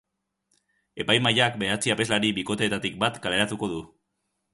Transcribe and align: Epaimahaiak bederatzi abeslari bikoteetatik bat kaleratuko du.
Epaimahaiak 1.03 1.59
bederatzi 1.63 1.93
abeslari 1.95 2.31
bikoteetatik 2.39 2.97
bat 3.05 3.21
kaleratuko 3.27 3.71
du. 3.75 3.83